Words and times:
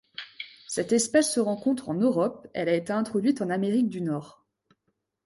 Cette 0.67 0.93
espèce 0.93 1.31
se 1.31 1.39
rencontre 1.39 1.87
en 1.89 1.93
Europe, 1.93 2.47
elle 2.55 2.69
a 2.69 2.73
été 2.75 2.91
introduite 2.91 3.43
en 3.43 3.51
Amérique 3.51 3.87
du 3.87 4.01
Nord. 4.01 4.43